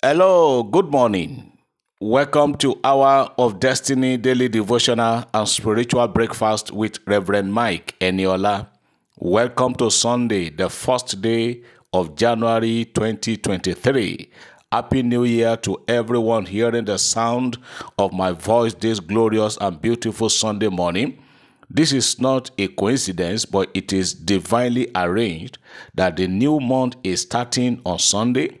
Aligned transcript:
Hello, 0.00 0.62
good 0.62 0.92
morning. 0.92 1.58
Welcome 2.00 2.54
to 2.58 2.78
Hour 2.84 3.32
of 3.36 3.58
Destiny 3.58 4.16
Daily 4.16 4.48
Devotional 4.48 5.24
and 5.34 5.48
Spiritual 5.48 6.06
Breakfast 6.06 6.70
with 6.70 7.00
Reverend 7.04 7.52
Mike 7.52 7.96
Eniola. 8.00 8.68
Welcome 9.16 9.74
to 9.74 9.90
Sunday, 9.90 10.50
the 10.50 10.70
first 10.70 11.20
day 11.20 11.64
of 11.92 12.14
January 12.14 12.84
2023. 12.84 14.30
Happy 14.70 15.02
New 15.02 15.24
Year 15.24 15.56
to 15.56 15.82
everyone 15.88 16.46
hearing 16.46 16.84
the 16.84 16.96
sound 16.96 17.58
of 17.98 18.12
my 18.12 18.30
voice 18.30 18.74
this 18.74 19.00
glorious 19.00 19.58
and 19.60 19.82
beautiful 19.82 20.28
Sunday 20.28 20.68
morning. 20.68 21.20
This 21.68 21.92
is 21.92 22.20
not 22.20 22.52
a 22.56 22.68
coincidence, 22.68 23.44
but 23.44 23.68
it 23.74 23.92
is 23.92 24.14
divinely 24.14 24.92
arranged 24.94 25.58
that 25.96 26.14
the 26.14 26.28
new 26.28 26.60
month 26.60 26.94
is 27.02 27.22
starting 27.22 27.82
on 27.84 27.98
Sunday. 27.98 28.60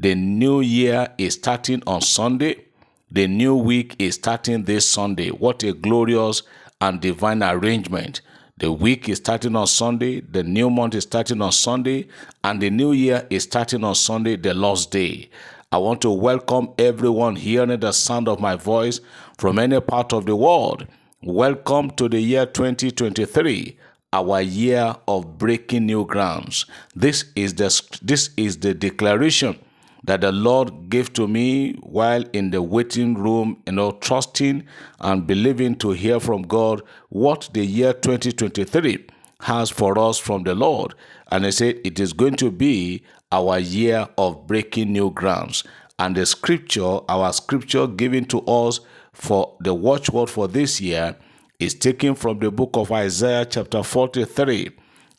The 0.00 0.14
new 0.14 0.62
year 0.62 1.08
is 1.18 1.34
starting 1.34 1.82
on 1.86 2.00
Sunday. 2.00 2.64
The 3.10 3.28
new 3.28 3.54
week 3.54 3.96
is 3.98 4.14
starting 4.14 4.64
this 4.64 4.88
Sunday. 4.88 5.28
What 5.28 5.62
a 5.62 5.74
glorious 5.74 6.42
and 6.80 7.02
divine 7.02 7.42
arrangement. 7.42 8.22
The 8.56 8.72
week 8.72 9.10
is 9.10 9.18
starting 9.18 9.54
on 9.56 9.66
Sunday, 9.66 10.20
the 10.20 10.42
new 10.42 10.70
month 10.70 10.94
is 10.94 11.02
starting 11.02 11.42
on 11.42 11.52
Sunday, 11.52 12.08
and 12.42 12.62
the 12.62 12.70
new 12.70 12.92
year 12.92 13.26
is 13.28 13.42
starting 13.42 13.84
on 13.84 13.94
Sunday, 13.94 14.36
the 14.36 14.54
Lord's 14.54 14.86
Day. 14.86 15.28
I 15.70 15.76
want 15.76 16.00
to 16.00 16.10
welcome 16.10 16.70
everyone 16.78 17.36
hearing 17.36 17.78
the 17.78 17.92
sound 17.92 18.26
of 18.26 18.40
my 18.40 18.56
voice 18.56 19.02
from 19.36 19.58
any 19.58 19.82
part 19.82 20.14
of 20.14 20.24
the 20.24 20.34
world. 20.34 20.86
Welcome 21.22 21.90
to 21.96 22.08
the 22.08 22.20
year 22.20 22.46
2023, 22.46 23.76
our 24.14 24.40
year 24.40 24.96
of 25.06 25.36
breaking 25.36 25.84
new 25.84 26.06
grounds. 26.06 26.64
This 26.96 27.26
is 27.36 27.56
the 27.56 27.98
this 28.00 28.30
is 28.38 28.60
the 28.60 28.72
declaration 28.72 29.58
that 30.04 30.22
the 30.22 30.32
Lord 30.32 30.88
gave 30.88 31.12
to 31.14 31.28
me 31.28 31.74
while 31.82 32.24
in 32.32 32.50
the 32.50 32.62
waiting 32.62 33.14
room, 33.14 33.62
you 33.66 33.72
know, 33.72 33.92
trusting 33.92 34.64
and 35.00 35.26
believing 35.26 35.76
to 35.76 35.90
hear 35.90 36.20
from 36.20 36.42
God 36.42 36.82
what 37.08 37.50
the 37.52 37.64
year 37.64 37.92
2023 37.92 39.06
has 39.40 39.70
for 39.70 39.98
us 39.98 40.18
from 40.18 40.44
the 40.44 40.54
Lord. 40.54 40.94
And 41.30 41.46
I 41.46 41.50
said 41.50 41.80
it 41.84 42.00
is 42.00 42.12
going 42.12 42.36
to 42.36 42.50
be 42.50 43.02
our 43.32 43.58
year 43.58 44.08
of 44.18 44.46
breaking 44.46 44.92
new 44.92 45.10
grounds. 45.10 45.64
And 45.98 46.16
the 46.16 46.26
scripture, 46.26 47.00
our 47.08 47.32
scripture 47.32 47.86
given 47.86 48.24
to 48.26 48.40
us 48.42 48.80
for 49.12 49.56
the 49.60 49.74
watchword 49.74 50.30
for 50.30 50.48
this 50.48 50.80
year 50.80 51.16
is 51.58 51.74
taken 51.74 52.14
from 52.14 52.38
the 52.38 52.50
book 52.50 52.70
of 52.74 52.90
Isaiah, 52.90 53.44
chapter 53.44 53.82
43. 53.82 54.70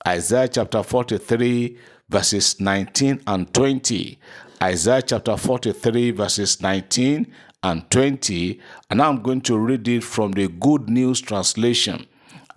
Isaiah 0.08 0.48
chapter 0.48 0.82
43, 0.82 1.78
verses 2.10 2.60
19 2.60 3.22
and 3.28 3.54
20. 3.54 4.20
Isaiah 4.64 5.02
chapter 5.02 5.38
43, 5.38 6.12
verses 6.12 6.62
19 6.62 7.26
and 7.64 7.90
20. 7.90 8.60
And 8.92 9.02
I'm 9.02 9.24
going 9.24 9.42
to 9.42 9.58
read 9.58 9.88
it 9.88 10.04
from 10.04 10.34
the 10.34 10.50
Good 10.50 10.88
News 10.88 11.20
Translation. 11.20 12.06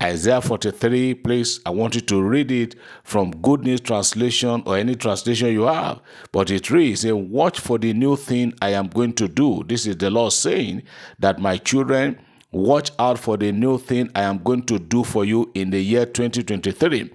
Isaiah 0.03 0.39
43, 0.39 1.15
please, 1.15 1.61
I 1.65 1.71
want 1.71 1.95
you 1.95 2.01
to 2.01 2.21
read 2.21 2.51
it 2.51 2.75
from 3.03 3.31
Good 3.31 3.63
News 3.63 3.81
Translation 3.81 4.61
or 4.67 4.77
any 4.77 4.93
translation 4.93 5.51
you 5.51 5.63
have. 5.63 5.99
But 6.31 6.51
it 6.51 6.69
reads, 6.69 7.03
Watch 7.07 7.59
for 7.59 7.79
the 7.79 7.91
new 7.93 8.15
thing 8.15 8.53
I 8.61 8.69
am 8.73 8.87
going 8.89 9.13
to 9.13 9.27
do. 9.27 9.63
This 9.63 9.87
is 9.87 9.97
the 9.97 10.11
Lord 10.11 10.33
saying 10.33 10.83
that 11.17 11.39
my 11.39 11.57
children, 11.57 12.19
watch 12.51 12.91
out 12.99 13.17
for 13.17 13.35
the 13.35 13.51
new 13.51 13.79
thing 13.79 14.11
I 14.13 14.21
am 14.23 14.43
going 14.43 14.61
to 14.67 14.77
do 14.77 15.03
for 15.03 15.25
you 15.25 15.49
in 15.55 15.71
the 15.71 15.81
year 15.81 16.05
2023. 16.05 17.11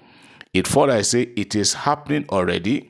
It 0.53 0.67
further 0.67 0.95
I 0.95 1.03
say, 1.03 1.29
It 1.37 1.55
is 1.55 1.75
happening 1.75 2.27
already. 2.31 2.90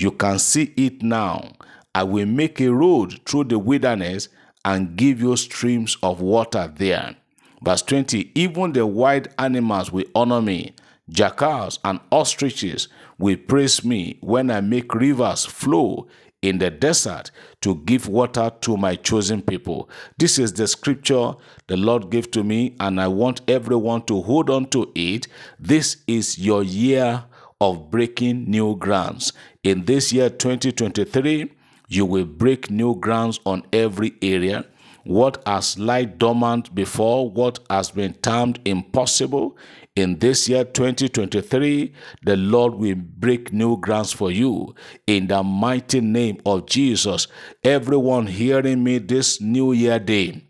You 0.00 0.12
can 0.12 0.38
see 0.38 0.72
it 0.78 1.02
now. 1.02 1.52
I 1.94 2.04
will 2.04 2.24
make 2.24 2.58
a 2.58 2.72
road 2.72 3.20
through 3.26 3.44
the 3.44 3.58
wilderness 3.58 4.30
and 4.64 4.96
give 4.96 5.20
you 5.20 5.36
streams 5.36 5.98
of 6.02 6.22
water 6.22 6.72
there. 6.74 7.16
Verse 7.62 7.82
20 7.82 8.32
Even 8.34 8.72
the 8.72 8.86
wild 8.86 9.28
animals 9.38 9.92
will 9.92 10.06
honor 10.14 10.40
me, 10.40 10.72
jackals 11.10 11.78
and 11.84 12.00
ostriches 12.10 12.88
will 13.18 13.36
praise 13.36 13.84
me 13.84 14.16
when 14.22 14.50
I 14.50 14.62
make 14.62 14.94
rivers 14.94 15.44
flow 15.44 16.08
in 16.40 16.56
the 16.56 16.70
desert 16.70 17.30
to 17.60 17.74
give 17.84 18.08
water 18.08 18.50
to 18.62 18.78
my 18.78 18.96
chosen 18.96 19.42
people. 19.42 19.90
This 20.16 20.38
is 20.38 20.54
the 20.54 20.66
scripture 20.66 21.34
the 21.66 21.76
Lord 21.76 22.08
gave 22.08 22.30
to 22.30 22.42
me, 22.42 22.74
and 22.80 22.98
I 22.98 23.08
want 23.08 23.42
everyone 23.48 24.02
to 24.06 24.22
hold 24.22 24.48
on 24.48 24.64
to 24.70 24.90
it. 24.94 25.28
This 25.58 25.98
is 26.06 26.38
your 26.38 26.62
year 26.62 27.24
of 27.60 27.90
breaking 27.90 28.50
new 28.50 28.76
grounds. 28.76 29.32
In 29.62 29.84
this 29.84 30.12
year 30.12 30.30
2023, 30.30 31.52
you 31.88 32.06
will 32.06 32.24
break 32.24 32.70
new 32.70 32.94
grounds 32.94 33.40
on 33.44 33.64
every 33.72 34.14
area 34.22 34.64
what 35.04 35.42
has 35.46 35.78
lied 35.78 36.18
dormant 36.18 36.74
before, 36.74 37.30
what 37.30 37.58
has 37.70 37.90
been 37.90 38.12
termed 38.14 38.60
impossible, 38.64 39.56
in 39.96 40.18
this 40.18 40.48
year 40.48 40.64
2023, 40.64 41.92
the 42.22 42.36
Lord 42.36 42.74
will 42.74 42.94
break 42.94 43.52
new 43.52 43.76
grounds 43.76 44.12
for 44.12 44.30
you 44.30 44.74
in 45.06 45.26
the 45.26 45.42
mighty 45.42 46.00
name 46.00 46.40
of 46.46 46.66
Jesus. 46.66 47.26
Everyone 47.64 48.26
hearing 48.26 48.84
me 48.84 48.98
this 48.98 49.40
new 49.40 49.72
year 49.72 49.98
day, 49.98 50.44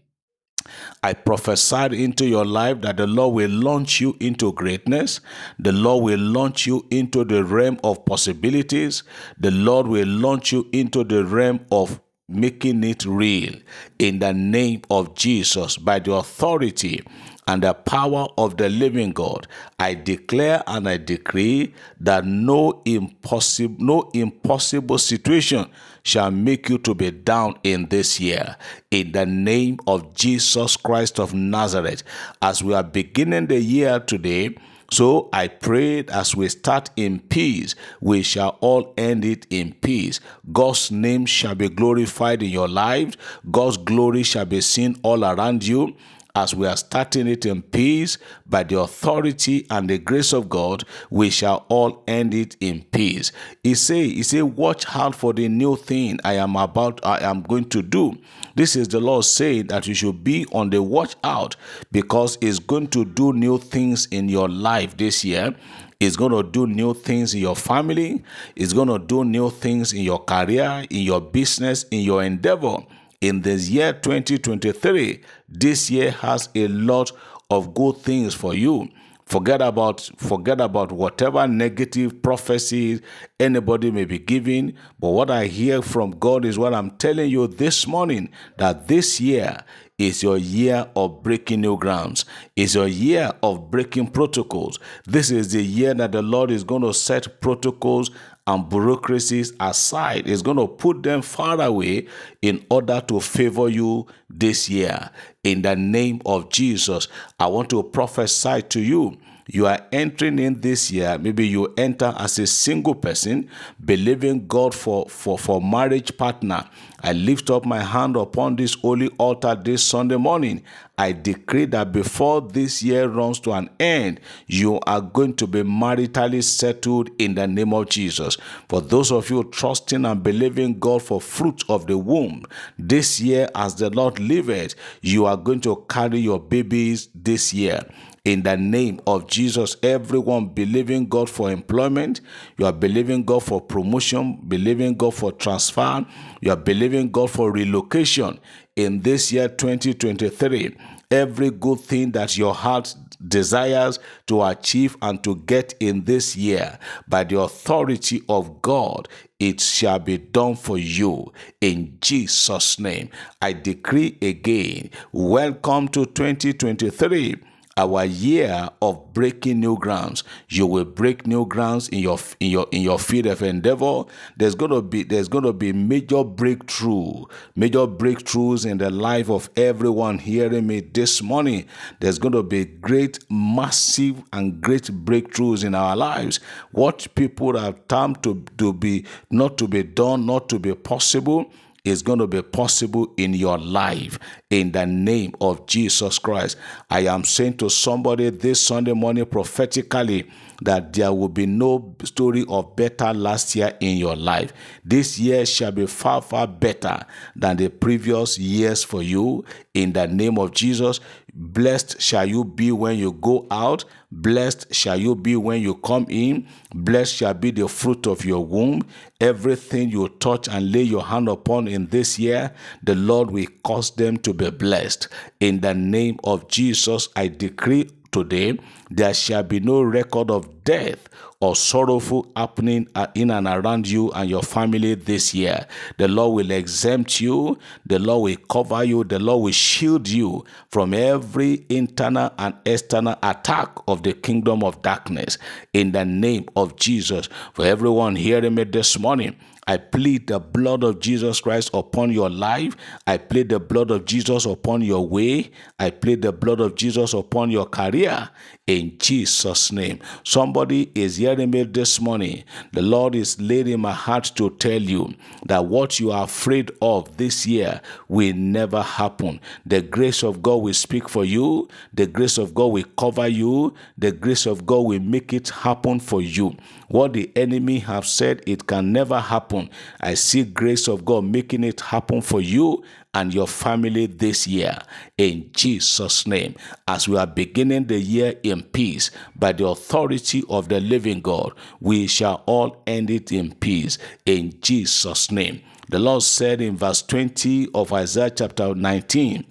I 1.02 1.14
prophesied 1.14 1.92
into 1.92 2.26
your 2.26 2.44
life 2.44 2.80
that 2.82 2.96
the 2.96 3.06
Lord 3.06 3.34
will 3.34 3.50
launch 3.50 4.00
you 4.00 4.16
into 4.20 4.52
greatness. 4.52 5.20
The 5.58 5.72
Lord 5.72 6.04
will 6.04 6.20
launch 6.20 6.66
you 6.66 6.86
into 6.90 7.24
the 7.24 7.44
realm 7.44 7.78
of 7.84 8.04
possibilities. 8.04 9.02
The 9.38 9.50
Lord 9.50 9.86
will 9.86 10.08
launch 10.08 10.52
you 10.52 10.68
into 10.72 11.04
the 11.04 11.24
realm 11.24 11.60
of 11.70 12.00
making 12.30 12.84
it 12.84 13.04
real 13.04 13.54
in 13.98 14.18
the 14.20 14.32
name 14.32 14.82
of 14.90 15.14
Jesus 15.14 15.76
by 15.76 15.98
the 15.98 16.12
authority 16.12 17.02
and 17.46 17.62
the 17.62 17.74
power 17.74 18.28
of 18.38 18.56
the 18.56 18.68
living 18.68 19.10
God. 19.10 19.48
I 19.78 19.94
declare 19.94 20.62
and 20.66 20.88
I 20.88 20.98
decree 20.98 21.74
that 22.00 22.24
no 22.24 22.80
impossible 22.84 23.76
no 23.78 24.10
impossible 24.14 24.98
situation 24.98 25.66
shall 26.02 26.30
make 26.30 26.68
you 26.68 26.78
to 26.78 26.94
be 26.94 27.10
down 27.10 27.58
in 27.64 27.88
this 27.88 28.20
year 28.20 28.56
in 28.90 29.12
the 29.12 29.26
name 29.26 29.78
of 29.86 30.14
Jesus 30.14 30.76
Christ 30.76 31.18
of 31.18 31.34
Nazareth 31.34 32.02
as 32.40 32.62
we 32.62 32.72
are 32.72 32.82
beginning 32.82 33.48
the 33.48 33.60
year 33.60 34.00
today 34.00 34.54
so 34.92 35.28
I 35.32 35.48
prayed 35.48 36.10
as 36.10 36.34
we 36.34 36.48
start 36.48 36.90
in 36.96 37.20
peace, 37.20 37.74
we 38.00 38.22
shall 38.22 38.58
all 38.60 38.92
end 38.96 39.24
it 39.24 39.46
in 39.48 39.74
peace. 39.74 40.20
God's 40.52 40.90
name 40.90 41.26
shall 41.26 41.54
be 41.54 41.68
glorified 41.68 42.42
in 42.42 42.50
your 42.50 42.68
lives. 42.68 43.16
God's 43.50 43.76
glory 43.76 44.24
shall 44.24 44.46
be 44.46 44.60
seen 44.60 44.96
all 45.02 45.24
around 45.24 45.66
you 45.66 45.94
as 46.40 46.54
we 46.54 46.66
are 46.66 46.76
starting 46.76 47.26
it 47.26 47.44
in 47.44 47.60
peace 47.60 48.16
by 48.46 48.62
the 48.62 48.78
authority 48.80 49.66
and 49.68 49.90
the 49.90 49.98
grace 49.98 50.32
of 50.32 50.48
God, 50.48 50.84
we 51.10 51.28
shall 51.28 51.66
all 51.68 52.02
end 52.08 52.32
it 52.32 52.56
in 52.60 52.82
peace. 52.92 53.30
He 53.62 53.74
say, 53.74 54.08
he 54.08 54.22
say, 54.22 54.40
watch 54.40 54.86
out 54.96 55.14
for 55.14 55.34
the 55.34 55.48
new 55.48 55.76
thing 55.76 56.18
I 56.24 56.34
am 56.34 56.56
about, 56.56 57.04
I 57.04 57.18
am 57.24 57.42
going 57.42 57.68
to 57.68 57.82
do. 57.82 58.16
This 58.54 58.74
is 58.74 58.88
the 58.88 59.00
Lord 59.00 59.26
saying 59.26 59.66
that 59.66 59.86
you 59.86 59.92
should 59.92 60.24
be 60.24 60.46
on 60.52 60.70
the 60.70 60.82
watch 60.82 61.14
out 61.24 61.56
because 61.92 62.38
He's 62.40 62.58
going 62.58 62.88
to 62.88 63.04
do 63.04 63.34
new 63.34 63.58
things 63.58 64.06
in 64.06 64.30
your 64.30 64.48
life 64.48 64.96
this 64.96 65.22
year. 65.22 65.54
He's 65.98 66.16
going 66.16 66.32
to 66.32 66.42
do 66.42 66.66
new 66.66 66.94
things 66.94 67.34
in 67.34 67.40
your 67.40 67.54
family. 67.56 68.24
He's 68.56 68.72
going 68.72 68.88
to 68.88 68.98
do 68.98 69.24
new 69.24 69.50
things 69.50 69.92
in 69.92 70.00
your 70.00 70.24
career, 70.24 70.86
in 70.88 71.02
your 71.02 71.20
business, 71.20 71.84
in 71.90 72.00
your 72.00 72.22
endeavor 72.22 72.78
in 73.20 73.42
this 73.42 73.68
year 73.68 73.92
2023, 73.92 75.20
this 75.48 75.90
year 75.90 76.10
has 76.10 76.48
a 76.54 76.68
lot 76.68 77.12
of 77.50 77.74
good 77.74 77.96
things 77.98 78.34
for 78.34 78.54
you. 78.54 78.88
Forget 79.26 79.62
about 79.62 80.10
forget 80.16 80.60
about 80.60 80.90
whatever 80.90 81.46
negative 81.46 82.20
prophecies 82.20 83.00
anybody 83.38 83.92
may 83.92 84.04
be 84.04 84.18
giving. 84.18 84.74
But 84.98 85.10
what 85.10 85.30
I 85.30 85.46
hear 85.46 85.82
from 85.82 86.12
God 86.18 86.44
is 86.44 86.58
what 86.58 86.74
I'm 86.74 86.90
telling 86.92 87.30
you 87.30 87.46
this 87.46 87.86
morning 87.86 88.30
that 88.58 88.88
this 88.88 89.20
year 89.20 89.58
is 89.98 90.22
your 90.24 90.36
year 90.36 90.90
of 90.96 91.22
breaking 91.22 91.60
new 91.60 91.76
grounds. 91.76 92.24
Is 92.56 92.74
your 92.74 92.88
year 92.88 93.30
of 93.40 93.70
breaking 93.70 94.08
protocols. 94.08 94.80
This 95.04 95.30
is 95.30 95.52
the 95.52 95.62
year 95.62 95.94
that 95.94 96.10
the 96.10 96.22
Lord 96.22 96.50
is 96.50 96.64
going 96.64 96.82
to 96.82 96.92
set 96.92 97.40
protocols 97.40 98.10
and 98.46 98.68
bureaucracies 98.68 99.52
aside. 99.60 100.26
Is 100.26 100.42
going 100.42 100.56
to 100.56 100.66
put 100.66 101.02
them 101.02 101.22
far 101.22 101.60
away 101.60 102.06
in 102.42 102.64
order 102.70 103.00
to 103.08 103.20
favor 103.20 103.68
you 103.68 104.06
this 104.28 104.68
year. 104.68 105.10
In 105.44 105.62
the 105.62 105.76
name 105.76 106.20
of 106.26 106.50
Jesus, 106.50 107.08
I 107.38 107.46
want 107.46 107.70
to 107.70 107.82
prophesy 107.82 108.62
to 108.62 108.80
you 108.80 109.16
You 109.52 109.66
are 109.66 109.80
entering 109.90 110.38
in 110.38 110.60
this 110.60 110.92
year, 110.92 111.18
maybe 111.18 111.44
you 111.44 111.74
enter 111.76 112.14
as 112.16 112.38
a 112.38 112.46
single 112.46 112.94
person, 112.94 113.50
believing 113.84 114.46
God 114.46 114.72
for, 114.72 115.06
for, 115.08 115.36
for 115.36 115.60
marriage 115.60 116.16
partner. 116.16 116.68
I 117.02 117.14
lift 117.14 117.50
up 117.50 117.64
my 117.64 117.82
hand 117.82 118.14
upon 118.14 118.54
this 118.54 118.74
holy 118.74 119.08
altar 119.18 119.56
this 119.56 119.82
Sunday 119.82 120.18
morning. 120.18 120.62
I 120.96 121.12
decree 121.12 121.64
that 121.64 121.90
before 121.90 122.42
this 122.42 122.80
year 122.82 123.08
runs 123.08 123.40
to 123.40 123.52
an 123.52 123.70
end, 123.80 124.20
you 124.46 124.78
are 124.86 125.00
going 125.00 125.34
to 125.36 125.48
be 125.48 125.62
maritally 125.62 126.44
settled 126.44 127.10
in 127.18 127.34
the 127.34 127.48
name 127.48 127.72
of 127.74 127.88
Jesus. 127.88 128.36
For 128.68 128.80
those 128.80 129.10
of 129.10 129.30
you 129.30 129.44
trusting 129.44 130.04
and 130.04 130.22
believing 130.22 130.78
God 130.78 131.02
for 131.02 131.20
fruit 131.20 131.64
of 131.68 131.86
the 131.88 131.98
womb, 131.98 132.44
this 132.78 133.18
year, 133.18 133.48
as 133.56 133.74
the 133.74 133.90
Lord 133.90 134.20
liveth, 134.20 134.76
you 135.00 135.24
are 135.26 135.38
going 135.38 135.62
to 135.62 135.84
carry 135.88 136.20
your 136.20 136.38
babies 136.38 137.08
this 137.14 137.52
year 137.52 137.80
in 138.24 138.42
the 138.42 138.56
name 138.56 139.00
of 139.06 139.26
Jesus. 139.26 139.76
Everyone 139.82 140.46
believing 140.48 141.08
God 141.08 141.30
for 141.30 141.50
employment, 141.50 142.20
you 142.58 142.66
are 142.66 142.72
believing 142.72 143.24
God 143.24 143.42
for 143.42 143.60
promotion, 143.60 144.40
believing 144.46 144.94
God 144.94 145.14
for 145.14 145.32
transfer, 145.32 146.04
you 146.40 146.50
are 146.50 146.56
believing 146.56 147.10
God 147.10 147.30
for 147.30 147.50
relocation 147.50 148.38
in 148.76 149.00
this 149.00 149.32
year 149.32 149.48
2023. 149.48 150.76
Every 151.10 151.50
good 151.50 151.80
thing 151.80 152.12
that 152.12 152.38
your 152.38 152.54
heart 152.54 152.94
desires 153.26 153.98
to 154.26 154.44
achieve 154.44 154.96
and 155.02 155.22
to 155.24 155.36
get 155.36 155.74
in 155.80 156.04
this 156.04 156.36
year 156.36 156.78
by 157.08 157.24
the 157.24 157.40
authority 157.40 158.22
of 158.28 158.62
God, 158.62 159.08
it 159.40 159.60
shall 159.60 159.98
be 159.98 160.18
done 160.18 160.54
for 160.54 160.78
you 160.78 161.32
in 161.60 161.98
Jesus' 162.00 162.78
name. 162.78 163.10
I 163.42 163.54
decree 163.54 164.18
again, 164.22 164.90
welcome 165.12 165.88
to 165.88 166.06
2023 166.06 167.36
our 167.80 168.04
year 168.04 168.68
of 168.82 169.14
breaking 169.14 169.58
new 169.60 169.78
grounds. 169.78 170.22
You 170.50 170.66
will 170.66 170.84
break 170.84 171.26
new 171.26 171.46
grounds 171.46 171.88
in 171.88 172.00
your 172.00 172.18
in 172.38 172.50
your 172.50 172.66
in 172.70 172.82
your 172.82 172.98
field 172.98 173.26
of 173.26 173.42
endeavor. 173.42 174.04
There's 174.36 174.54
gonna 174.54 174.82
be 174.82 175.02
there's 175.02 175.28
gonna 175.28 175.54
be 175.54 175.72
major 175.72 176.22
breakthrough, 176.22 177.24
major 177.56 177.86
breakthroughs 177.86 178.70
in 178.70 178.78
the 178.78 178.90
life 178.90 179.30
of 179.30 179.48
everyone 179.56 180.18
hearing 180.18 180.66
me 180.66 180.80
this 180.80 181.22
morning. 181.22 181.64
There's 182.00 182.18
gonna 182.18 182.42
be 182.42 182.66
great, 182.66 183.18
massive, 183.30 184.22
and 184.32 184.60
great 184.60 184.84
breakthroughs 185.06 185.64
in 185.64 185.74
our 185.74 185.96
lives. 185.96 186.38
What 186.72 187.06
people 187.14 187.56
have 187.58 187.88
time 187.88 188.14
to, 188.16 188.44
to 188.58 188.74
be 188.74 189.06
not 189.30 189.56
to 189.58 189.66
be 189.66 189.82
done, 189.84 190.26
not 190.26 190.50
to 190.50 190.58
be 190.58 190.74
possible 190.74 191.50
is 191.84 192.02
going 192.02 192.18
to 192.18 192.26
be 192.26 192.42
possible 192.42 193.12
in 193.16 193.34
your 193.34 193.58
life 193.58 194.18
in 194.50 194.72
the 194.72 194.84
name 194.84 195.34
of 195.40 195.66
Jesus 195.66 196.18
Christ. 196.18 196.56
I 196.90 197.00
am 197.00 197.24
saying 197.24 197.58
to 197.58 197.70
somebody 197.70 198.30
this 198.30 198.60
Sunday 198.64 198.92
morning 198.92 199.26
prophetically 199.26 200.28
that 200.62 200.92
there 200.92 201.12
will 201.12 201.28
be 201.28 201.46
no 201.46 201.94
story 202.04 202.44
of 202.48 202.76
better 202.76 203.14
last 203.14 203.54
year 203.56 203.76
in 203.80 203.96
your 203.96 204.16
life. 204.16 204.52
This 204.84 205.18
year 205.18 205.46
shall 205.46 205.72
be 205.72 205.86
far, 205.86 206.20
far 206.20 206.46
better 206.46 207.04
than 207.34 207.56
the 207.56 207.68
previous 207.68 208.38
years 208.38 208.82
for 208.82 209.02
you 209.02 209.44
in 209.72 209.92
the 209.92 210.06
name 210.06 210.38
of 210.38 210.52
Jesus. 210.52 211.00
Blessed 211.34 212.00
shall 212.00 212.26
you 212.26 212.44
be 212.44 212.72
when 212.72 212.98
you 212.98 213.12
go 213.12 213.46
out. 213.50 213.84
Blessed 214.10 214.74
shall 214.74 214.98
you 214.98 215.14
be 215.14 215.36
when 215.36 215.62
you 215.62 215.74
come 215.76 216.06
in. 216.08 216.46
Blessed 216.74 217.14
shall 217.14 217.34
be 217.34 217.50
the 217.50 217.68
fruit 217.68 218.06
of 218.06 218.24
your 218.24 218.44
womb. 218.44 218.82
Everything 219.20 219.90
you 219.90 220.08
touch 220.08 220.48
and 220.48 220.72
lay 220.72 220.82
your 220.82 221.04
hand 221.04 221.28
upon 221.28 221.68
in 221.68 221.86
this 221.86 222.18
year, 222.18 222.52
the 222.82 222.94
Lord 222.94 223.30
will 223.30 223.46
cause 223.62 223.90
them 223.92 224.16
to 224.18 224.32
be 224.32 224.50
blessed. 224.50 225.08
In 225.40 225.60
the 225.60 225.74
name 225.74 226.18
of 226.24 226.48
Jesus, 226.48 227.08
I 227.16 227.28
decree 227.28 227.90
today, 228.10 228.58
there 228.90 229.14
shall 229.14 229.42
be 229.42 229.60
no 229.60 229.82
record 229.82 230.30
of 230.30 230.59
death 230.64 231.08
or 231.40 231.56
sorrowful 231.56 232.30
happening 232.36 232.86
in 233.14 233.30
and 233.30 233.46
around 233.46 233.88
you 233.88 234.10
and 234.12 234.28
your 234.28 234.42
family 234.42 234.94
this 234.94 235.34
year. 235.34 235.66
The 235.96 236.08
Lord 236.08 236.34
will 236.34 236.50
exempt 236.50 237.20
you, 237.20 237.58
the 237.86 237.98
Lord 237.98 238.22
will 238.24 238.46
cover 238.48 238.84
you, 238.84 239.04
the 239.04 239.18
Lord 239.18 239.44
will 239.44 239.52
shield 239.52 240.08
you 240.08 240.44
from 240.70 240.92
every 240.92 241.64
internal 241.68 242.32
and 242.38 242.54
external 242.66 243.16
attack 243.22 243.70
of 243.88 244.02
the 244.02 244.12
kingdom 244.12 244.62
of 244.62 244.82
darkness 244.82 245.38
in 245.72 245.92
the 245.92 246.04
name 246.04 246.46
of 246.56 246.76
Jesus. 246.76 247.28
For 247.54 247.64
everyone 247.64 248.16
hearing 248.16 248.54
me 248.54 248.64
this 248.64 248.98
morning, 248.98 249.36
I 249.66 249.76
plead 249.76 250.26
the 250.26 250.40
blood 250.40 250.82
of 250.82 250.98
Jesus 250.98 251.40
Christ 251.40 251.70
upon 251.72 252.10
your 252.10 252.28
life. 252.28 252.76
I 253.06 253.18
plead 253.18 253.50
the 253.50 253.60
blood 253.60 253.92
of 253.92 254.04
Jesus 254.04 254.44
upon 254.44 254.82
your 254.82 255.06
way. 255.06 255.52
I 255.78 255.90
plead 255.90 256.22
the 256.22 256.32
blood 256.32 256.60
of 256.60 256.74
Jesus 256.74 257.14
upon 257.14 257.50
your 257.50 257.66
career 257.66 258.30
in 258.70 258.96
Jesus' 258.98 259.72
name. 259.72 259.98
Somebody 260.22 260.92
is 260.94 261.16
hearing 261.16 261.50
me 261.50 261.64
this 261.64 262.00
morning. 262.00 262.44
The 262.72 262.82
Lord 262.82 263.16
is 263.16 263.40
leading 263.40 263.80
my 263.80 263.92
heart 263.92 264.30
to 264.36 264.50
tell 264.50 264.80
you 264.80 265.14
that 265.46 265.66
what 265.66 265.98
you 265.98 266.12
are 266.12 266.24
afraid 266.24 266.70
of 266.80 267.16
this 267.16 267.46
year 267.46 267.80
will 268.08 268.34
never 268.34 268.80
happen. 268.80 269.40
The 269.66 269.82
grace 269.82 270.22
of 270.22 270.40
God 270.40 270.62
will 270.62 270.74
speak 270.74 271.08
for 271.08 271.24
you. 271.24 271.68
The 271.94 272.06
grace 272.06 272.38
of 272.38 272.54
God 272.54 272.66
will 272.66 272.84
cover 272.96 273.26
you. 273.26 273.74
The 273.98 274.12
grace 274.12 274.46
of 274.46 274.64
God 274.66 274.86
will 274.86 275.00
make 275.00 275.32
it 275.32 275.48
happen 275.48 275.98
for 275.98 276.22
you. 276.22 276.56
What 276.88 277.12
the 277.12 277.32
enemy 277.36 277.80
have 277.80 278.06
said 278.06 278.42
it 278.46 278.66
can 278.68 278.92
never 278.92 279.18
happen. 279.18 279.70
I 280.00 280.14
see 280.14 280.44
grace 280.44 280.86
of 280.86 281.04
God 281.04 281.24
making 281.24 281.64
it 281.64 281.80
happen 281.80 282.20
for 282.20 282.40
you 282.40 282.84
and 283.14 283.34
your 283.34 283.46
family 283.46 284.06
this 284.06 284.46
year 284.46 284.78
in 285.18 285.50
Jesus' 285.52 286.26
name. 286.26 286.54
As 286.86 287.08
we 287.08 287.16
are 287.16 287.26
beginning 287.26 287.86
the 287.86 287.98
year 287.98 288.34
in 288.42 288.62
peace 288.62 289.10
by 289.36 289.52
the 289.52 289.66
authority 289.66 290.42
of 290.48 290.68
the 290.68 290.80
living 290.80 291.20
God, 291.20 291.52
we 291.80 292.06
shall 292.06 292.42
all 292.46 292.82
end 292.86 293.10
it 293.10 293.32
in 293.32 293.54
peace 293.54 293.98
in 294.26 294.58
Jesus' 294.60 295.30
name. 295.30 295.62
The 295.88 295.98
Lord 295.98 296.22
said 296.22 296.60
in 296.60 296.76
verse 296.76 297.02
20 297.02 297.70
of 297.74 297.92
Isaiah 297.92 298.30
chapter 298.30 298.74
19, 298.74 299.44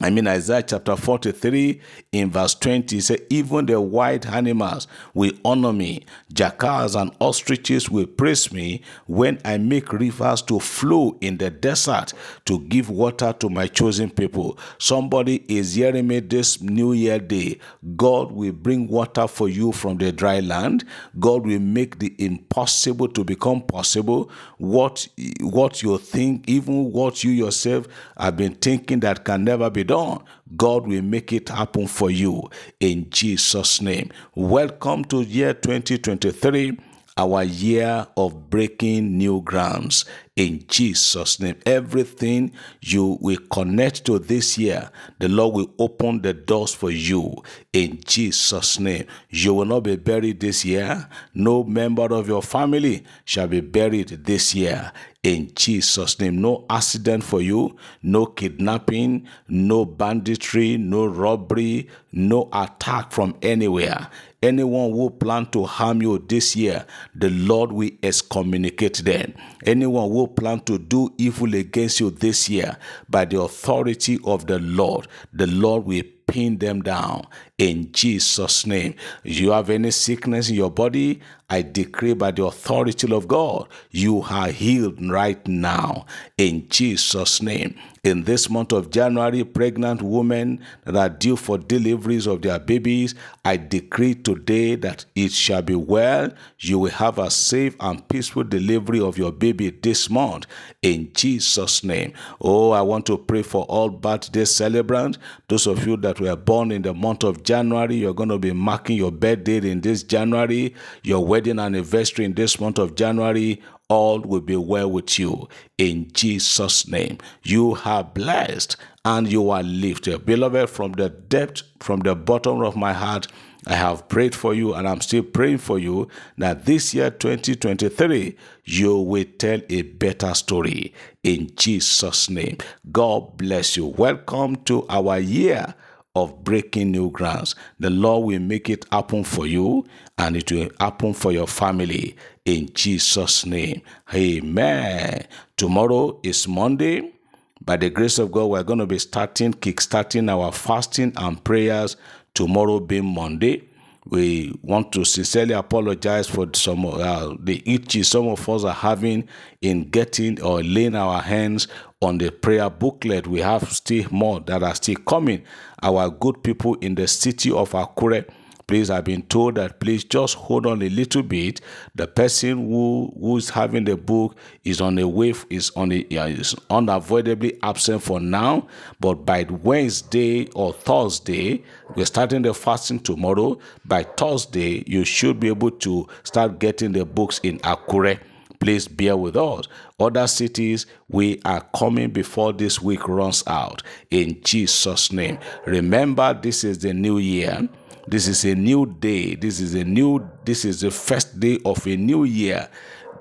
I 0.00 0.10
mean, 0.10 0.28
Isaiah 0.28 0.62
chapter 0.62 0.94
43 0.94 1.80
in 2.12 2.30
verse 2.30 2.54
20 2.54 3.00
says, 3.00 3.18
Even 3.30 3.66
the 3.66 3.80
wild 3.80 4.26
animals 4.26 4.86
will 5.12 5.32
honor 5.44 5.72
me, 5.72 6.04
jackals 6.32 6.94
and 6.94 7.10
ostriches 7.20 7.90
will 7.90 8.06
praise 8.06 8.52
me 8.52 8.82
when 9.06 9.40
I 9.44 9.58
make 9.58 9.92
rivers 9.92 10.40
to 10.42 10.60
flow 10.60 11.16
in 11.20 11.38
the 11.38 11.50
desert 11.50 12.12
to 12.44 12.60
give 12.60 12.90
water 12.90 13.32
to 13.40 13.50
my 13.50 13.66
chosen 13.66 14.08
people. 14.10 14.56
Somebody 14.78 15.44
is 15.48 15.74
hearing 15.74 16.06
me 16.06 16.20
this 16.20 16.60
New 16.62 16.92
Year 16.92 17.18
day. 17.18 17.58
God 17.96 18.30
will 18.30 18.52
bring 18.52 18.86
water 18.86 19.26
for 19.26 19.48
you 19.48 19.72
from 19.72 19.98
the 19.98 20.12
dry 20.12 20.38
land. 20.38 20.84
God 21.18 21.44
will 21.44 21.58
make 21.58 21.98
the 21.98 22.14
impossible 22.18 23.08
to 23.08 23.24
become 23.24 23.62
possible. 23.62 24.30
What, 24.58 25.08
what 25.40 25.82
you 25.82 25.98
think, 25.98 26.48
even 26.48 26.92
what 26.92 27.24
you 27.24 27.32
yourself 27.32 27.88
have 28.16 28.36
been 28.36 28.54
thinking 28.54 29.00
that 29.00 29.24
can 29.24 29.42
never 29.42 29.68
be 29.70 29.87
done, 29.88 30.22
God 30.56 30.86
will 30.86 31.02
make 31.02 31.32
it 31.32 31.48
happen 31.48 31.88
for 31.88 32.10
you 32.10 32.48
in 32.78 33.08
Jesus' 33.10 33.80
name. 33.80 34.10
Welcome 34.34 35.04
to 35.06 35.22
year 35.22 35.54
2023 35.54 36.78
our 37.16 37.42
year 37.42 38.06
of 38.16 38.48
breaking 38.48 39.18
new 39.18 39.42
grounds 39.42 40.04
in 40.38 40.64
Jesus' 40.68 41.40
name. 41.40 41.56
Everything 41.66 42.52
you 42.80 43.18
will 43.20 43.40
connect 43.50 44.04
to 44.04 44.20
this 44.20 44.56
year, 44.56 44.88
the 45.18 45.28
Lord 45.28 45.54
will 45.54 45.74
open 45.80 46.22
the 46.22 46.32
doors 46.32 46.72
for 46.72 46.92
you 46.92 47.42
in 47.72 47.98
Jesus' 48.06 48.78
name. 48.78 49.04
You 49.30 49.54
will 49.54 49.64
not 49.64 49.80
be 49.80 49.96
buried 49.96 50.38
this 50.38 50.64
year. 50.64 51.08
No 51.34 51.64
member 51.64 52.14
of 52.14 52.28
your 52.28 52.42
family 52.42 53.04
shall 53.24 53.48
be 53.48 53.60
buried 53.60 54.10
this 54.26 54.54
year 54.54 54.92
in 55.24 55.50
Jesus' 55.54 56.20
name. 56.20 56.40
No 56.40 56.64
accident 56.70 57.24
for 57.24 57.40
you, 57.40 57.76
no 58.02 58.26
kidnapping, 58.26 59.26
no 59.48 59.84
banditry, 59.84 60.76
no 60.76 61.06
robbery, 61.06 61.88
no 62.12 62.48
attack 62.52 63.10
from 63.10 63.36
anywhere. 63.42 64.08
Anyone 64.40 64.92
who 64.92 65.10
plan 65.10 65.46
to 65.46 65.64
harm 65.64 66.00
you 66.00 66.18
this 66.20 66.54
year, 66.54 66.86
the 67.12 67.28
Lord 67.30 67.72
will 67.72 67.90
excommunicate 68.04 68.98
them. 68.98 69.34
Anyone 69.66 70.10
who 70.10 70.27
plan 70.28 70.60
to 70.60 70.78
do 70.78 71.12
evil 71.18 71.54
against 71.54 72.00
you 72.00 72.10
this 72.10 72.48
year, 72.48 72.76
by 73.08 73.24
the 73.24 73.40
authority 73.40 74.18
of 74.24 74.46
the 74.46 74.58
Lord, 74.58 75.08
the 75.32 75.46
Lord 75.46 75.84
will 75.84 76.02
pin 76.26 76.58
them 76.58 76.82
down 76.82 77.26
in 77.56 77.90
Jesus' 77.90 78.66
name. 78.66 78.94
You 79.24 79.50
have 79.52 79.70
any 79.70 79.90
sickness 79.90 80.50
in 80.50 80.56
your 80.56 80.70
body, 80.70 81.20
I 81.50 81.62
decree 81.62 82.12
by 82.12 82.30
the 82.32 82.44
authority 82.44 83.10
of 83.12 83.26
God, 83.26 83.68
you 83.90 84.22
are 84.22 84.48
healed 84.48 85.02
right 85.08 85.46
now 85.48 86.04
in 86.36 86.68
Jesus' 86.68 87.40
name. 87.40 87.74
In 88.04 88.24
this 88.24 88.48
month 88.48 88.72
of 88.72 88.90
January, 88.90 89.44
pregnant 89.44 90.02
women 90.02 90.60
that 90.84 90.96
are 90.96 91.08
due 91.08 91.36
for 91.36 91.58
deliveries 91.58 92.26
of 92.26 92.42
their 92.42 92.58
babies, 92.58 93.14
I 93.44 93.56
decree 93.56 94.14
today 94.14 94.76
that 94.76 95.04
it 95.14 95.32
shall 95.32 95.62
be 95.62 95.74
well. 95.74 96.30
You 96.60 96.78
will 96.78 96.90
have 96.90 97.18
a 97.18 97.30
safe 97.30 97.74
and 97.80 98.06
peaceful 98.08 98.44
delivery 98.44 99.00
of 99.00 99.18
your 99.18 99.32
baby 99.32 99.70
this 99.70 100.08
month 100.08 100.46
in 100.82 101.10
Jesus' 101.12 101.82
name. 101.82 102.12
Oh, 102.40 102.70
I 102.70 102.82
want 102.82 103.04
to 103.06 103.18
pray 103.18 103.42
for 103.42 103.64
all 103.64 103.90
birthday 103.90 104.44
celebrants. 104.44 105.18
Those 105.48 105.66
of 105.66 105.86
you 105.86 105.96
that 105.98 106.20
were 106.20 106.36
born 106.36 106.70
in 106.70 106.82
the 106.82 106.94
month 106.94 107.24
of 107.24 107.42
January, 107.42 107.96
you're 107.96 108.14
going 108.14 108.28
to 108.28 108.38
be 108.38 108.52
marking 108.52 108.96
your 108.96 109.12
birthday 109.12 109.56
in 109.70 109.80
this 109.80 110.02
January, 110.02 110.74
your 111.02 111.24
wedding 111.38 111.60
anniversary 111.60 112.24
in 112.24 112.34
this 112.34 112.58
month 112.58 112.80
of 112.80 112.96
January 112.96 113.62
all 113.88 114.18
will 114.18 114.40
be 114.40 114.56
well 114.56 114.90
with 114.90 115.20
you 115.20 115.48
in 115.78 116.10
Jesus' 116.12 116.88
name. 116.88 117.16
You 117.44 117.78
are 117.84 118.02
blessed 118.02 118.74
and 119.04 119.30
you 119.30 119.50
are 119.50 119.62
lifted. 119.62 120.26
Beloved, 120.26 120.68
from 120.68 120.94
the 120.94 121.10
depth, 121.10 121.62
from 121.78 122.00
the 122.00 122.16
bottom 122.16 122.60
of 122.60 122.74
my 122.74 122.92
heart, 122.92 123.28
I 123.68 123.76
have 123.76 124.08
prayed 124.08 124.34
for 124.34 124.52
you 124.52 124.74
and 124.74 124.88
I'm 124.88 125.00
still 125.00 125.22
praying 125.22 125.58
for 125.58 125.78
you 125.78 126.08
that 126.38 126.64
this 126.64 126.92
year 126.92 127.08
2023 127.08 128.36
you 128.64 128.96
will 128.98 129.24
tell 129.38 129.60
a 129.68 129.82
better 129.82 130.34
story 130.34 130.92
in 131.22 131.52
Jesus 131.54 132.28
name. 132.28 132.56
God 132.90 133.36
bless 133.36 133.76
you. 133.76 133.86
Welcome 133.86 134.56
to 134.64 134.84
our 134.88 135.20
year 135.20 135.76
of 136.22 136.44
breaking 136.44 136.90
new 136.90 137.10
grounds. 137.10 137.54
The 137.78 137.90
Lord 137.90 138.26
will 138.26 138.40
make 138.40 138.68
it 138.68 138.86
happen 138.90 139.24
for 139.24 139.46
you 139.46 139.86
and 140.16 140.36
it 140.36 140.50
will 140.50 140.70
happen 140.80 141.14
for 141.14 141.32
your 141.32 141.46
family 141.46 142.16
in 142.44 142.70
Jesus' 142.74 143.44
name. 143.46 143.82
Amen. 144.14 145.26
Tomorrow 145.56 146.20
is 146.22 146.48
Monday. 146.48 147.12
By 147.60 147.76
the 147.76 147.90
grace 147.90 148.18
of 148.18 148.32
God, 148.32 148.46
we're 148.46 148.62
going 148.62 148.78
to 148.78 148.86
be 148.86 148.98
starting, 148.98 149.52
kick-starting 149.52 150.28
our 150.28 150.52
fasting 150.52 151.12
and 151.16 151.42
prayers 151.42 151.96
tomorrow 152.32 152.80
being 152.80 153.04
Monday. 153.04 153.67
We 154.10 154.58
want 154.62 154.92
to 154.92 155.04
sincerely 155.04 155.54
apologize 155.54 156.26
for 156.28 156.48
some 156.54 156.86
uh, 156.86 157.34
the 157.40 157.62
itches 157.66 158.08
some 158.08 158.26
of 158.28 158.48
us 158.48 158.64
are 158.64 158.72
having 158.72 159.28
in 159.60 159.90
getting 159.90 160.40
or 160.40 160.62
laying 160.62 160.94
our 160.94 161.20
hands 161.20 161.68
on 162.00 162.18
the 162.18 162.30
prayer 162.30 162.70
booklet. 162.70 163.26
We 163.26 163.40
have 163.40 163.70
still 163.70 164.06
more 164.10 164.40
that 164.40 164.62
are 164.62 164.74
still 164.74 164.96
coming. 164.96 165.42
Our 165.82 166.08
good 166.10 166.42
people 166.42 166.74
in 166.76 166.94
the 166.94 167.06
city 167.06 167.50
of 167.50 167.72
Akure 167.72 168.26
please 168.68 168.90
i've 168.90 169.04
been 169.04 169.22
told 169.22 169.56
that 169.56 169.80
please 169.80 170.04
just 170.04 170.34
hold 170.34 170.66
on 170.66 170.82
a 170.82 170.88
little 170.88 171.22
bit. 171.22 171.60
The 171.94 172.06
person 172.06 172.68
who 172.68 173.12
who's 173.18 173.48
having 173.50 173.84
the 173.84 173.96
book 173.96 174.36
is 174.62 174.80
on 174.80 174.98
a 174.98 175.08
wave 175.08 175.46
is 175.50 175.70
on 175.74 175.90
a 175.90 176.00
is 176.00 176.54
unavoidably 176.70 177.58
absent 177.62 178.02
for 178.02 178.20
now. 178.20 178.68
But 179.00 179.26
by 179.26 179.44
wednesday 179.44 180.48
or 180.54 180.72
thursday 180.72 181.64
we're 181.96 182.06
starting 182.06 182.42
the 182.42 182.54
fasting 182.54 183.00
tomorrow. 183.00 183.58
By 183.84 184.02
thursday 184.04 184.84
you 184.86 185.04
should 185.04 185.40
be 185.40 185.48
able 185.48 185.70
to 185.72 186.06
start 186.22 186.58
getting 186.58 186.92
the 186.92 187.04
books 187.04 187.40
in 187.42 187.58
akure. 187.60 188.20
Please 188.60 188.88
bear 188.88 189.16
with 189.16 189.36
us. 189.36 189.68
Other 190.00 190.26
cities 190.26 190.86
we 191.08 191.40
are 191.44 191.64
coming 191.76 192.10
before 192.10 192.52
this 192.52 192.82
week 192.82 193.08
runs 193.08 193.44
out. 193.46 193.82
In 194.10 194.42
jesus 194.42 195.12
name. 195.12 195.38
Remember 195.64 196.34
this 196.34 196.64
is 196.64 196.78
the 196.78 196.92
new 196.92 197.18
year 197.18 197.68
this 198.10 198.26
is 198.26 198.44
a 198.44 198.54
new 198.54 198.86
day. 198.86 199.34
This 199.34 199.60
is 199.60 199.74
a 199.74 199.84
new, 199.84 200.28
this 200.44 200.64
is 200.64 200.80
the 200.80 200.90
first 200.90 201.38
day 201.38 201.58
of 201.64 201.86
a 201.86 201.96
new 201.96 202.24
year. 202.24 202.68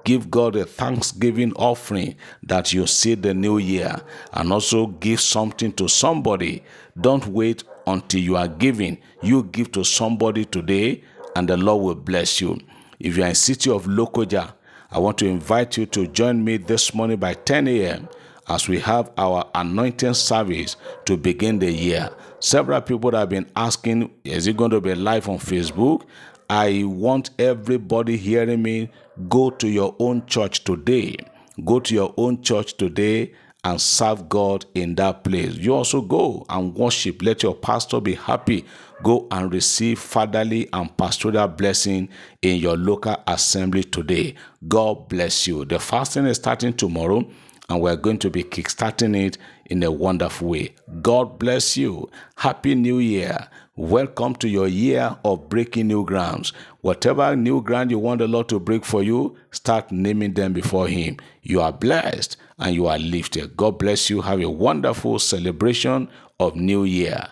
Give 0.06 0.32
God 0.32 0.56
a 0.56 0.65
thanksgiving 0.65 1.51
offering 1.53 2.15
that 2.44 2.72
you 2.72 2.88
see 2.88 3.15
the 3.15 3.34
new 3.34 3.58
year 3.58 4.01
and 4.32 4.53
also 4.53 4.88
give 4.88 5.20
something 5.20 5.74
to 5.74 5.89
somebody. 5.89 6.63
Don't 7.00 7.27
wait 7.27 7.65
until 7.86 8.22
you 8.22 8.38
are 8.38 8.48
giving. 8.48 8.98
You 9.22 9.44
give 9.44 9.72
to 9.74 9.84
somebody 9.84 10.46
today 10.46 11.03
and 11.36 11.50
the 11.50 11.58
Lord 11.58 11.84
will 11.84 11.96
bless 11.96 12.39
you. 12.39 12.58
If 13.00 13.17
you 13.17 13.24
are 13.24 13.29
in 13.29 13.36
city 13.36 13.70
of 13.70 13.86
Lokoja, 13.86 14.53
I 14.89 15.00
want 15.00 15.17
to 15.17 15.27
invite 15.27 15.75
you 15.75 15.86
to 15.88 16.08
join 16.08 16.41
me 16.41 16.56
this 16.56 16.94
morning 16.94 17.17
by 17.17 17.34
10 17.34 17.67
a.m. 17.67 18.08
as 18.48 18.70
we 18.70 18.79
have 18.79 19.12
our 19.17 19.50
anointing 19.53 20.13
service 20.13 20.77
to 21.06 21.17
begin 21.17 21.60
the 21.60 21.72
year. 21.72 22.10
Several 22.39 22.82
people 22.82 23.12
have 23.15 23.29
been 23.29 23.50
asking, 23.56 24.12
is 24.24 24.46
it 24.46 24.58
going 24.58 24.70
to 24.70 24.79
be 24.79 24.94
live 24.94 25.27
on 25.27 25.39
Facebook? 25.39 26.03
I 26.50 26.84
want 26.86 27.32
everybody 27.39 28.15
hearing 28.15 28.62
me 28.62 28.91
go 29.27 29.50
to 29.50 29.67
your 29.67 29.96
own 29.98 30.25
church 30.27 30.63
today. 30.63 31.17
Go 31.65 31.79
to 31.79 31.94
your 31.96 32.13
own 32.15 32.44
church 32.44 32.77
today 32.77 33.34
and 33.63 33.82
serve 33.82 34.29
God 34.29 34.65
in 34.75 34.94
that 34.96 35.24
place. 35.24 35.56
You 35.56 35.74
also 35.74 36.00
go 36.00 36.46
and 36.48 36.75
worship. 36.75 37.24
Let 37.24 37.41
your 37.41 37.56
pastor 37.56 38.00
be 38.00 38.13
happy. 38.13 38.65
Go 39.01 39.27
and 39.32 39.51
receive 39.51 39.98
fatherly 39.98 40.70
and 40.74 40.96
pastoral 40.96 41.48
blessing 41.48 42.08
in 42.44 42.58
your 42.58 42.77
local 42.77 43.15
assembly 43.25 43.84
today. 43.84 44.36
God 44.67 45.10
bless 45.10 45.48
you. 45.48 45.65
The 45.65 45.79
fasting 45.79 46.27
is 46.27 46.38
starting 46.38 46.74
tomorrow 46.74 47.27
and 47.69 47.81
we're 47.81 47.95
going 47.97 48.17
to 48.19 48.29
be 48.29 48.43
kickstarting 48.43 49.15
it 49.25 49.38
in 49.65 49.83
a 49.83 49.91
wonderful 49.91 50.50
way. 50.50 50.74
God 51.01 51.38
bless 51.38 51.75
you. 51.75 52.09
Happy 52.38 52.75
New 52.75 53.00
Year. 53.00 53.47
Welcome 53.75 54.36
to 54.38 54.47
your 54.47 54.67
year 54.67 55.17
of 55.25 55.50
breaking 55.50 55.88
new 55.88 56.05
grounds. 56.05 56.53
Whatever 56.81 57.36
new 57.36 57.62
ground 57.62 57.91
you 57.91 58.00
want 58.00 58.19
the 58.19 58.27
Lord 58.27 58.50
to 58.50 58.59
break 58.59 58.86
for 58.86 59.03
you, 59.03 59.36
start 59.51 59.91
naming 59.91 60.33
them 60.33 60.53
before 60.53 60.88
Him. 60.88 61.17
You 61.43 61.62
are 61.62 61.74
blessed 61.74 62.38
and 62.57 62.74
you 62.74 62.88
are 62.88 62.97
lifted. 62.97 63.57
God 63.57 63.77
bless 63.77 64.09
you. 64.09 64.21
Have 64.21 64.39
a 64.39 64.50
wonderful 64.50 65.19
celebration 65.19 66.09
of 66.39 66.55
New 66.55 66.86
Year. 66.86 67.27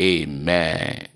Amen. 0.00 1.08